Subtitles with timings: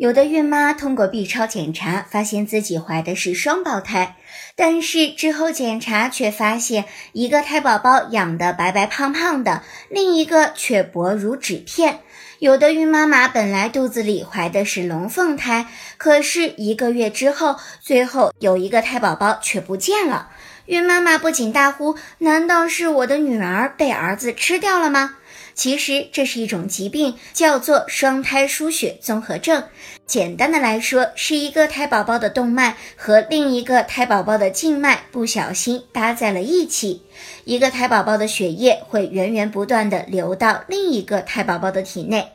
[0.00, 4.16] 有的孕妈通过 B 超检查发现自己怀的是双胞胎，
[4.56, 11.98] 但是之后检查却发现一个胎宝宝养的白白胖胖的，另一个却薄如纸片。
[12.38, 15.66] 有的孕妈妈本来肚子里怀的是龙凤胎，
[15.98, 20.30] 可是一个月之后，最后有一个胎宝宝却不见了。
[20.64, 25.16] 孕妈妈不仅大呼：“难道是我的女儿被儿子吃掉了吗？”
[25.54, 29.64] 其实这是一种疾病，叫做双胎输血综合症。
[30.06, 37.02] 简单的来说，是一个胎宝宝的动脉和另一个胎宝宝的静脉不小心搭在了一起，
[37.44, 42.28] 一个胎宝宝的血液会源源不断的流到另一个胎宝宝的体内。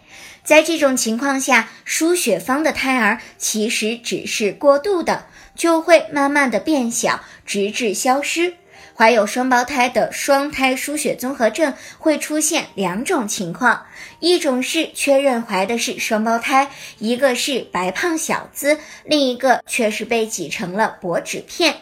[0.44, 8.54] 在这种情况下，输血方的胎儿其实只是过渡的，就会慢慢的变小，直至消失。
[8.98, 13.88] 怀有双胞胎的双胎输血综合症会出现两种情况，
[14.21, 21.73] 一种是确认怀的是双胞胎，一个是白胖小子，另一个却是被挤成了薄纸片；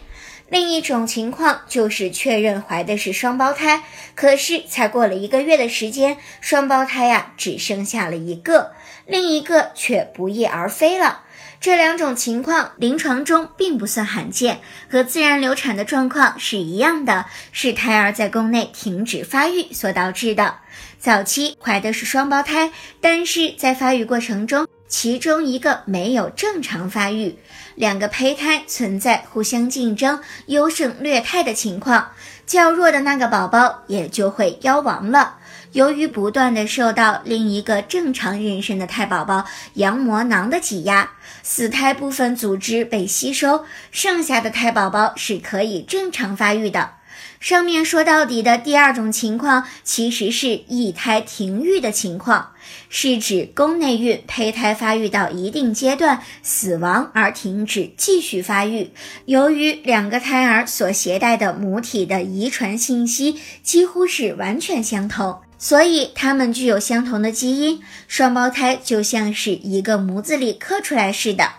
[0.50, 3.84] 另一种情况就是确认怀的是双胞胎，
[4.16, 8.72] 可是才过了一个月的时间，双胞胎呀只剩下了一个，
[9.06, 11.20] 另一个却不翼而飞了。
[11.64, 14.60] 这两种情况临床中并不算罕见，
[14.92, 20.56] 和自然流产的状况是一样的，是胎儿在宫内停止发育所导致的。
[21.00, 22.70] 早期怀的是双胞胎，
[23.00, 27.38] 但是在发育过程中，其中一个没有正常发育，
[27.76, 32.10] 两个胚胎存在互相竞争、优胜劣汰的情况，
[32.46, 35.38] 较弱的那个宝宝也就会夭亡了。
[35.74, 46.92] 由于不断的受到另一个正常妊娠的胎宝宝羊膜囊的挤压，死胎部分组织被吸收，剩下的胎宝宝是可以正常发育的。
[47.40, 52.52] 上面说到底的第二种情况，其实是一胎停育的情况，
[52.88, 58.92] 是指宫内孕胚胎发育到一定阶段死亡而停止继续发育。
[59.26, 65.42] 由于两个胎儿所携带的母体的遗传信息几乎是完全相同。
[65.64, 71.50] 所以，它们具有相同的基因，双胞胎就像是一个模子里刻出来似的。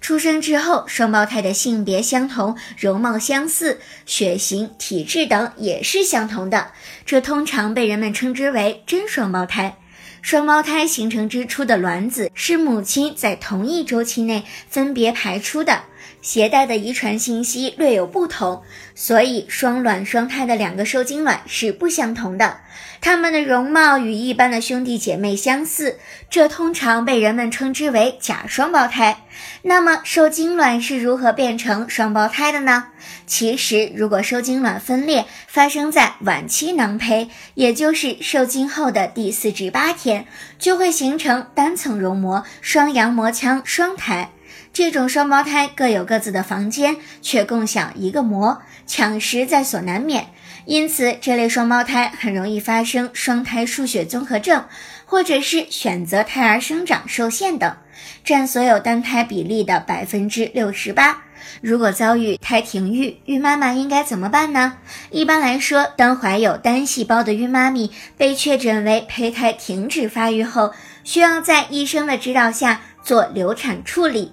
[0.00, 6.70] 出生之后，双胞胎的性别相同，容貌相似，血型、体质等也是相同的，
[7.04, 9.76] 这通常被人们称之为真双胞胎。
[10.22, 15.82] 双胞胎形成之初的卵子是母亲在同一周期内分别排出的。
[16.20, 18.62] 携带的遗传信息略有不同，
[18.94, 22.58] 所以双卵双胎的两个受精卵是不相同的。
[23.00, 25.98] 它们的容貌与一般的兄弟姐妹相似，
[26.28, 29.24] 这通常被人们称之为假双胞胎。
[29.62, 32.86] 那么，受精卵是如何变成双胞胎的呢？
[33.24, 40.26] 其实，如果受精卵分裂发生在晚期囊胚，也就是受精后的第四至八天，
[40.58, 44.32] 就会形成单层绒膜双羊膜腔双胎。
[44.72, 50.28] 这种双胞胎各有各自的房间，却共享一个膜，抢食在所难免。
[50.66, 54.64] 因此，这类双胞胎很容易发生双胎输血综合症，
[55.06, 57.74] 或者是选择胎儿生长受限等，
[58.22, 61.22] 占所有单胎比例的百分之六十八。
[61.62, 64.76] 如果遭遇胎停育，孕妈妈应该怎么办呢？
[65.10, 74.32] 一般来说，当怀有单细胞的孕妈咪被确诊为胚胎停止发育后，需要在医生的指导下做流产处理。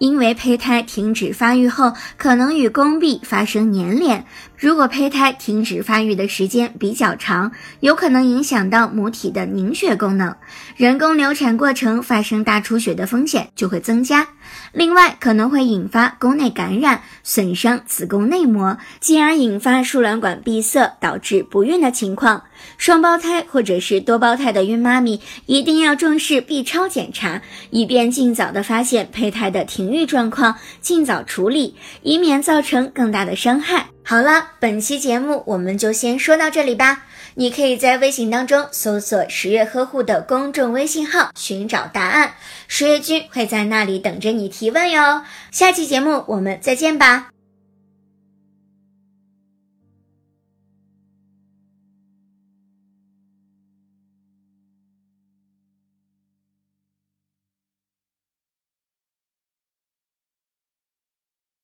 [0.00, 4.24] 因为胚胎停止发育后，可能与宫壁发生粘连。
[4.56, 10.34] 如果胚胎停止发育的时间比较长，有可能影响到母体的凝血功能，
[10.74, 14.26] 人工流产过程发生大出血的风险就会增加。
[14.72, 22.44] 另外，可能会引发宫内感染，损伤子宫内膜，进而引发输卵管闭塞，导致不孕的情况。
[22.76, 33.86] 双胞胎或者是多胞胎的孕妈咪一定要重视 B 超检查，以便尽早的发现胚胎的停育状况，尽早处理，以免造成更大的伤害。
[34.02, 37.04] 好了，本期节目我们就先说到这里吧。
[37.34, 42.34] 你可以在微信当中搜索“十月呵护”的公众微信号，寻找答案，
[42.66, 45.22] 十月君会在那里等着你提问哟。
[45.52, 47.29] 下期节目我们再见吧。